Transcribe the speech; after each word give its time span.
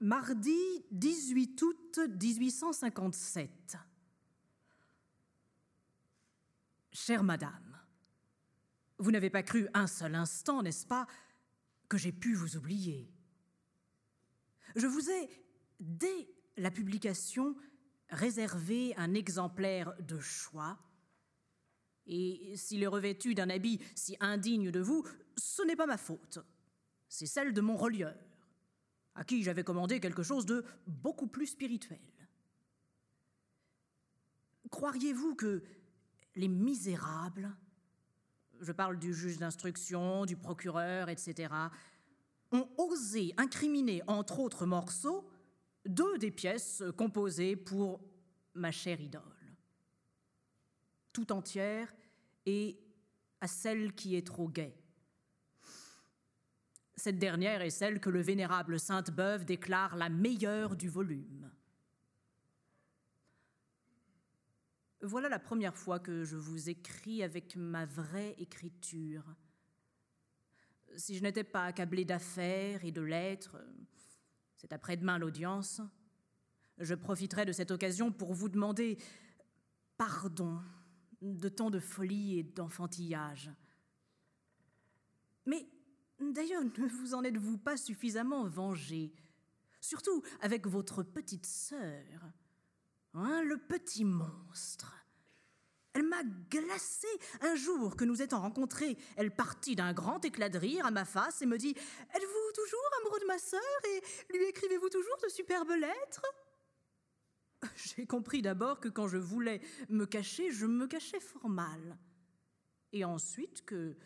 Mardi 0.00 0.84
18 0.92 1.60
août 1.62 1.98
1857. 1.98 3.76
Chère 6.92 7.24
Madame, 7.24 7.80
vous 8.98 9.10
n'avez 9.10 9.28
pas 9.28 9.42
cru 9.42 9.66
un 9.74 9.88
seul 9.88 10.14
instant, 10.14 10.62
n'est-ce 10.62 10.86
pas, 10.86 11.08
que 11.88 11.98
j'ai 11.98 12.12
pu 12.12 12.34
vous 12.34 12.56
oublier? 12.56 13.12
Je 14.76 14.86
vous 14.86 15.10
ai, 15.10 15.28
dès 15.80 16.28
la 16.56 16.70
publication, 16.70 17.56
réservé 18.10 18.94
un 18.96 19.14
exemplaire 19.14 19.94
de 20.00 20.20
choix, 20.20 20.78
et 22.06 22.56
s'il 22.56 22.84
est 22.84 22.88
revêtu 22.88 23.34
d'un 23.34 23.50
habit 23.50 23.80
si 23.96 24.16
indigne 24.20 24.70
de 24.70 24.80
vous, 24.80 25.04
ce 25.36 25.62
n'est 25.62 25.76
pas 25.76 25.86
ma 25.86 25.98
faute, 25.98 26.38
c'est 27.08 27.26
celle 27.26 27.52
de 27.52 27.60
mon 27.60 27.76
relieur, 27.76 28.14
à 29.18 29.24
qui 29.24 29.42
j'avais 29.42 29.64
commandé 29.64 29.98
quelque 29.98 30.22
chose 30.22 30.46
de 30.46 30.64
beaucoup 30.86 31.26
plus 31.26 31.48
spirituel. 31.48 31.98
Croiriez-vous 34.70 35.34
que 35.34 35.64
les 36.36 36.46
misérables, 36.46 37.52
je 38.60 38.70
parle 38.70 38.96
du 38.96 39.12
juge 39.12 39.38
d'instruction, 39.38 40.24
du 40.24 40.36
procureur, 40.36 41.08
etc., 41.08 41.52
ont 42.52 42.68
osé 42.78 43.34
incriminer, 43.38 44.02
entre 44.06 44.38
autres 44.38 44.66
morceaux, 44.66 45.28
deux 45.84 46.16
des 46.18 46.30
pièces 46.30 46.84
composées 46.96 47.56
pour 47.56 48.00
ma 48.54 48.70
chère 48.70 49.00
idole, 49.00 49.22
tout 51.12 51.32
entière 51.32 51.92
et 52.46 52.78
à 53.40 53.48
celle 53.48 53.94
qui 53.94 54.14
est 54.14 54.26
trop 54.26 54.48
gaie. 54.48 54.76
Cette 56.98 57.20
dernière 57.20 57.62
est 57.62 57.70
celle 57.70 58.00
que 58.00 58.10
le 58.10 58.20
vénérable 58.20 58.80
Sainte-Beuve 58.80 59.44
déclare 59.44 59.94
la 59.94 60.08
meilleure 60.08 60.74
du 60.74 60.88
volume. 60.88 61.48
Voilà 65.02 65.28
la 65.28 65.38
première 65.38 65.76
fois 65.76 66.00
que 66.00 66.24
je 66.24 66.34
vous 66.34 66.68
écris 66.68 67.22
avec 67.22 67.54
ma 67.54 67.86
vraie 67.86 68.34
écriture. 68.38 69.22
Si 70.96 71.16
je 71.16 71.22
n'étais 71.22 71.44
pas 71.44 71.66
accablé 71.66 72.04
d'affaires 72.04 72.84
et 72.84 72.90
de 72.90 73.02
lettres, 73.02 73.56
c'est 74.56 74.72
après-demain 74.72 75.18
l'audience, 75.18 75.80
je 76.78 76.96
profiterai 76.96 77.44
de 77.44 77.52
cette 77.52 77.70
occasion 77.70 78.10
pour 78.10 78.34
vous 78.34 78.48
demander 78.48 78.98
pardon 79.96 80.60
de 81.22 81.48
tant 81.48 81.70
de 81.70 81.78
folie 81.78 82.40
et 82.40 82.42
d'enfantillage. 82.42 83.52
Mais 85.46 85.68
d'ailleurs, 86.20 86.64
ne 86.64 86.88
vous 86.88 87.14
en 87.14 87.24
êtes-vous 87.24 87.58
pas 87.58 87.76
suffisamment 87.76 88.44
vengé, 88.44 89.12
surtout 89.80 90.22
avec 90.40 90.66
votre 90.66 91.02
petite 91.02 91.46
sœur 91.46 92.32
Hein, 93.14 93.42
le 93.42 93.56
petit 93.56 94.04
monstre. 94.04 94.94
Elle 95.94 96.04
m'a 96.04 96.22
glacé 96.50 97.08
un 97.40 97.56
jour 97.56 97.96
que 97.96 98.04
nous 98.04 98.22
étant 98.22 98.40
rencontrés. 98.40 98.96
Elle 99.16 99.34
partit 99.34 99.74
d'un 99.74 99.92
grand 99.92 100.24
éclat 100.24 100.48
de 100.48 100.58
rire 100.58 100.86
à 100.86 100.90
ma 100.90 101.04
face 101.04 101.42
et 101.42 101.46
me 101.46 101.58
dit 101.58 101.70
Êtes-vous 101.70 102.52
toujours 102.54 102.90
amoureux 103.00 103.20
de 103.20 103.26
ma 103.26 103.38
sœur 103.38 103.60
et 103.88 104.36
lui 104.36 104.44
écrivez-vous 104.44 104.90
toujours 104.90 105.16
de 105.22 105.28
superbes 105.28 105.70
lettres 105.70 106.22
J'ai 107.74 108.06
compris 108.06 108.42
d'abord 108.42 108.78
que 108.78 108.88
quand 108.88 109.08
je 109.08 109.16
voulais 109.16 109.60
me 109.88 110.04
cacher, 110.04 110.52
je 110.52 110.66
me 110.66 110.86
cachais 110.86 111.20
fort 111.20 111.48
mal. 111.48 111.98
Et 112.92 113.04
ensuite 113.04 113.64
que, 113.64 113.96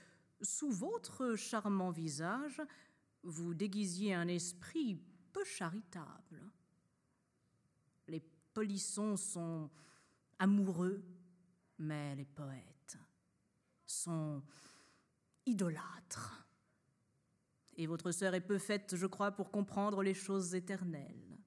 sous 0.43 0.71
votre 0.71 1.37
charmant 1.37 1.91
visage, 1.91 2.61
vous 3.23 3.55
déguisiez 3.55 4.15
un 4.15 4.29
esprit 4.29 5.01
peu 5.33 5.45
charitable. 5.45 6.43
Les 8.09 8.21
polissons 8.53 9.17
sont 9.17 9.71
amoureux, 10.39 11.03
mais 11.79 12.15
les 12.17 12.25
poètes 12.25 12.99
sont 13.87 14.43
idolâtres. 15.47 16.47
Et 17.77 17.87
votre 17.87 18.11
sœur 18.11 18.35
est 18.35 18.41
peu 18.41 18.59
faite, 18.59 18.97
je 18.97 19.07
crois, 19.07 19.33
pour 19.33 19.51
comprendre 19.51 20.03
les 20.03 20.15
choses 20.15 20.55
éternelles. 20.55 21.39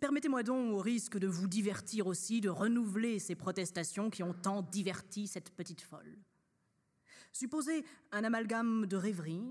Permettez-moi 0.00 0.42
donc, 0.42 0.72
au 0.72 0.78
risque 0.78 1.18
de 1.18 1.26
vous 1.26 1.46
divertir 1.46 2.06
aussi, 2.06 2.40
de 2.40 2.48
renouveler 2.48 3.18
ces 3.18 3.34
protestations 3.34 4.08
qui 4.08 4.22
ont 4.22 4.32
tant 4.32 4.62
diverti 4.62 5.26
cette 5.26 5.50
petite 5.50 5.82
folle. 5.82 6.18
Supposez 7.32 7.84
un 8.10 8.24
amalgame 8.24 8.86
de 8.86 8.96
rêverie, 8.96 9.44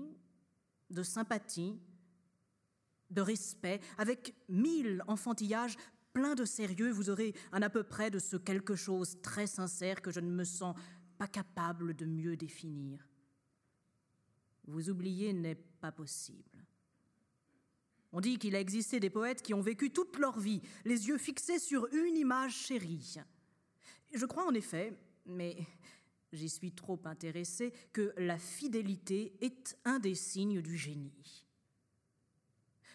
de 0.90 1.02
sympathie, 1.02 1.78
de 3.10 3.20
respect, 3.20 3.80
avec 3.96 4.34
mille 4.48 5.02
enfantillages 5.06 5.76
pleins 6.12 6.34
de 6.34 6.44
sérieux, 6.44 6.90
vous 6.90 7.10
aurez 7.10 7.34
un 7.52 7.62
à 7.62 7.70
peu 7.70 7.84
près 7.84 8.10
de 8.10 8.18
ce 8.18 8.36
quelque 8.36 8.74
chose 8.74 9.20
très 9.22 9.46
sincère 9.46 10.02
que 10.02 10.10
je 10.10 10.20
ne 10.20 10.30
me 10.30 10.44
sens 10.44 10.76
pas 11.18 11.28
capable 11.28 11.94
de 11.94 12.06
mieux 12.06 12.36
définir. 12.36 13.06
Vous 14.66 14.90
oublier 14.90 15.32
n'est 15.32 15.54
pas 15.54 15.92
possible. 15.92 16.66
On 18.12 18.20
dit 18.20 18.38
qu'il 18.38 18.56
a 18.56 18.60
existé 18.60 18.98
des 18.98 19.10
poètes 19.10 19.42
qui 19.42 19.54
ont 19.54 19.60
vécu 19.60 19.90
toute 19.90 20.18
leur 20.18 20.38
vie, 20.38 20.62
les 20.84 21.08
yeux 21.08 21.18
fixés 21.18 21.58
sur 21.58 21.86
une 21.94 22.16
image 22.16 22.54
chérie. 22.54 23.16
Je 24.12 24.26
crois 24.26 24.46
en 24.46 24.54
effet, 24.54 24.96
mais 25.26 25.56
j'y 26.32 26.48
suis 26.48 26.72
trop 26.72 27.00
intéressé, 27.04 27.72
que 27.92 28.12
la 28.16 28.38
fidélité 28.38 29.36
est 29.40 29.76
un 29.84 29.98
des 29.98 30.14
signes 30.14 30.60
du 30.60 30.76
génie. 30.76 31.46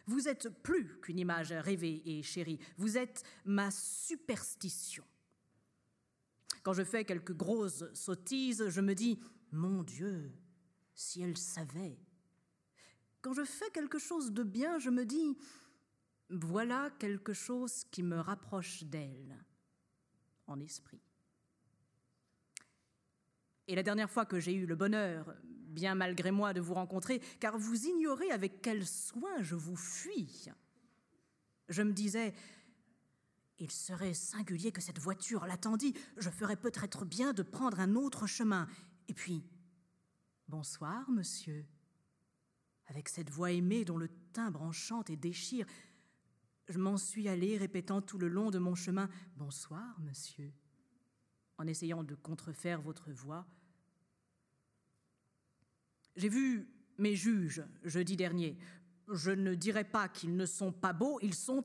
Vous 0.08 0.28
êtes 0.28 0.50
plus 0.62 1.00
qu'une 1.02 1.20
image 1.20 1.52
rêvée 1.52 2.02
et 2.06 2.22
chérie, 2.22 2.60
vous 2.78 2.98
êtes 2.98 3.24
ma 3.46 3.72
superstition. 3.72 5.04
Quand 6.62 6.74
je 6.74 6.84
fais 6.84 7.06
quelques 7.06 7.34
grosses 7.34 7.86
sottises, 7.94 8.70
je 8.70 8.82
me 8.82 8.94
dis, 8.94 9.20
mon 9.52 9.84
Dieu, 9.84 10.32
si 10.94 11.22
elle 11.22 11.38
savait. 11.38 11.98
Quand 13.26 13.34
je 13.34 13.44
fais 13.44 13.72
quelque 13.72 13.98
chose 13.98 14.32
de 14.34 14.44
bien, 14.44 14.78
je 14.78 14.92
me 14.92 15.04
dis, 15.04 15.36
voilà 16.30 16.92
quelque 17.00 17.34
chose 17.34 17.84
qui 17.86 18.04
me 18.04 18.20
rapproche 18.20 18.84
d'elle, 18.84 19.44
en 20.46 20.60
esprit. 20.60 21.02
Et 23.68 23.74
la 23.74 23.82
dernière 23.82 24.12
fois 24.12 24.28
que 24.28 24.40
j'ai 24.40 24.54
eu 24.54 24.68
le 24.68 24.76
bonheur, 24.76 25.36
bien 25.44 25.96
malgré 25.96 26.30
moi, 26.30 26.54
de 26.54 26.62
vous 26.62 26.76
rencontrer, 26.76 27.20
car 27.40 27.58
vous 27.58 27.88
ignorez 27.88 28.30
avec 28.30 28.62
quel 28.62 28.86
soin 28.86 29.42
je 29.42 29.56
vous 29.56 29.76
fuis, 29.76 30.52
je 31.68 31.82
me 31.82 31.94
disais, 31.94 32.32
il 33.58 33.72
serait 33.72 34.14
singulier 34.14 34.72
que 34.72 34.82
cette 34.82 35.00
voiture 35.00 35.48
l'attendît, 35.48 35.96
je 36.18 36.30
ferais 36.30 36.58
peut-être 36.58 37.06
bien 37.06 37.34
de 37.34 37.42
prendre 37.42 37.80
un 37.80 37.96
autre 37.96 38.28
chemin. 38.28 38.68
Et 39.08 39.16
puis, 39.16 39.44
bonsoir, 40.48 41.10
monsieur. 41.10 41.66
Avec 42.88 43.10
cette 43.10 43.30
voix 43.30 43.52
aimée 43.52 43.86
dont 43.86 43.98
le 43.98 44.10
timbre 44.34 44.62
enchante 44.62 45.10
et 45.10 45.18
déchire, 45.18 45.66
je 46.68 46.78
m'en 46.78 46.98
suis 46.98 47.28
allé 47.28 47.58
répétant 47.58 48.02
tout 48.02 48.18
le 48.18 48.28
long 48.28 48.52
de 48.52 48.60
mon 48.60 48.76
chemin 48.76 49.10
Bonsoir, 49.38 50.00
monsieur 50.02 50.52
en 51.58 51.68
essayant 51.68 52.04
de 52.04 52.16
contrefaire 52.16 52.82
votre 52.82 53.12
voix. 53.12 53.46
J'ai 56.16 56.30
vu 56.30 56.68
mes 56.98 57.16
juges 57.16 57.64
jeudi 57.84 58.16
dernier. 58.16 58.58
Je 59.12 59.32
ne 59.32 59.54
dirais 59.56 59.84
pas 59.84 60.10
qu'ils 60.10 60.36
ne 60.36 60.46
sont 60.46 60.72
pas 60.72 60.94
beaux, 60.94 61.20
ils 61.22 61.36
sont 61.36 61.64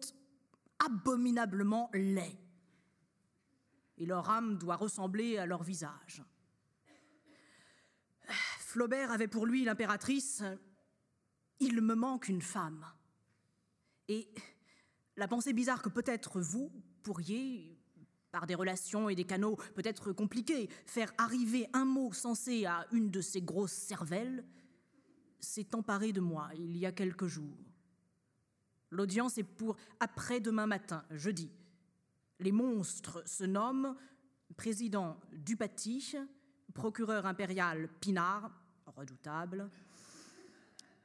abominablement 0.85 1.91
laids. 1.93 2.39
Et 3.99 4.07
leur 4.07 4.31
âme 4.31 4.59
doit 4.59 4.77
ressembler 4.77 5.39
à 5.39 5.47
leur 5.47 5.63
visage. 5.63 6.23
Flaubert 8.59 9.11
avait 9.11 9.29
pour 9.29 9.47
lui 9.47 9.65
l'impératrice 9.65 10.43
Il 11.61 11.81
me 11.83 11.95
manque 11.95 12.29
une 12.29 12.43
femme. 12.43 12.85
Et 14.09 14.29
la 15.17 15.29
pensée 15.29 15.53
bizarre 15.53 15.83
que 15.83 15.89
peut-être 15.91 16.41
vous 16.41 16.73
pourriez, 17.03 17.79
par 18.31 18.47
des 18.47 18.55
relations 18.55 19.09
et 19.09 19.15
des 19.15 19.25
canaux 19.25 19.57
peut-être 19.75 20.13
compliqués, 20.13 20.69
faire 20.87 21.13
arriver 21.19 21.69
un 21.73 21.85
mot 21.85 22.13
sensé 22.13 22.65
à 22.65 22.87
une 22.93 23.11
de 23.11 23.21
ces 23.21 23.43
grosses 23.43 23.73
cervelles, 23.73 24.45
s'est 25.39 25.75
emparé 25.75 26.13
de 26.13 26.21
moi 26.21 26.51
il 26.57 26.77
y 26.77 26.87
a 26.87 26.93
quelques 26.93 27.27
jours. 27.27 27.57
L'audience 28.91 29.39
est 29.39 29.45
pour 29.45 29.77
après-demain 30.01 30.67
matin, 30.67 31.05
jeudi. 31.11 31.51
Les 32.41 32.53
monstres 32.53 33.23
se 33.27 33.45
nomment 33.45 33.97
président 34.57 35.21
Dupaty, 35.33 36.17
procureur 36.75 37.27
impérial 37.27 37.89
Pinard, 38.01 38.51
redoutable, 38.87 39.71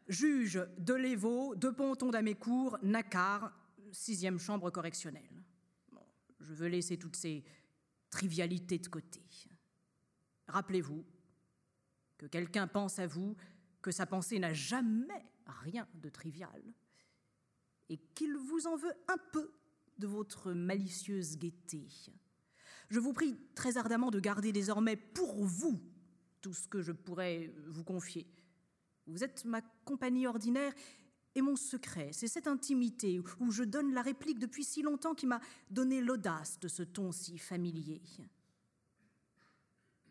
juge 0.08 0.62
de 0.78 0.94
Lévaux, 0.94 1.56
de 1.56 1.70
Ponton-d'Amécourt, 1.70 2.78
Nacquart, 2.82 3.52
sixième 3.92 4.40
chambre 4.40 4.70
correctionnelle 4.70 5.36
je 6.46 6.54
veux 6.54 6.68
laisser 6.68 6.98
toutes 6.98 7.16
ces 7.16 7.44
trivialités 8.10 8.80
de 8.80 8.88
côté. 8.88 9.22
Rappelez-vous 10.48 11.04
que 12.18 12.28
quelqu'un 12.28 12.68
pense 12.68 13.00
à 13.00 13.08
vous, 13.08 13.36
que 13.82 13.92
sa 13.92 14.06
pensée 14.06 14.40
n'a 14.40 14.54
jamais 14.54 15.26
rien 15.64 15.88
de 15.96 16.10
trivial, 16.10 16.64
et 17.90 17.98
qu'il 17.98 18.36
vous 18.36 18.68
en 18.68 18.78
veut 18.78 18.94
un 19.08 19.18
peu 19.32 19.54
de 19.98 20.08
votre 20.08 20.54
malicieuse 20.54 21.38
gaieté. 21.38 21.88
Je 22.90 23.00
vous 23.00 23.14
prie 23.14 23.38
très 23.56 23.78
ardemment 23.78 24.12
de 24.12 24.20
garder 24.20 24.52
désormais 24.52 24.96
pour 24.96 25.44
vous 25.46 25.82
tout 26.42 26.54
ce 26.54 26.68
que 26.68 26.82
je 26.82 26.92
pourrais 26.92 27.54
vous 27.68 27.84
confier. 27.84 28.28
Vous 29.08 29.24
êtes 29.24 29.46
ma 29.46 29.62
compagnie 29.84 30.28
ordinaire 30.28 30.74
et 31.36 31.42
mon 31.42 31.56
secret. 31.56 32.10
C'est 32.14 32.28
cette 32.28 32.48
intimité 32.48 33.22
où 33.40 33.52
je 33.52 33.64
donne 33.64 33.94
la 33.94 34.02
réplique 34.02 34.40
depuis 34.40 34.64
si 34.64 34.82
longtemps 34.82 35.14
qui 35.14 35.28
m'a 35.28 35.42
donné 35.70 36.02
l'audace 36.02 36.60
de 36.60 36.68
ce 36.68 36.84
ton 36.84 37.12
si 37.12 37.38
familier. 37.38 38.02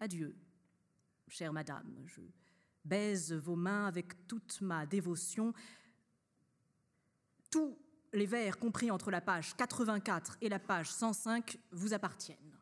Adieu, 0.00 0.37
chère 1.29 1.52
madame, 1.52 2.05
je 2.06 2.20
baise 2.85 3.32
vos 3.32 3.56
mains 3.56 3.87
avec 3.87 4.26
toute 4.26 4.61
ma 4.61 4.85
dévotion. 4.85 5.55
Tous 7.50 7.79
les 8.12 8.26
vers 8.26 8.58
compris 8.58 8.91
entre 8.91 9.11
la 9.11 9.20
page 9.20 9.56
84 9.56 10.37
et 10.41 10.49
la 10.49 10.58
page 10.58 10.91
105 10.91 11.58
vous 11.73 11.94
appartiennent. 11.94 12.54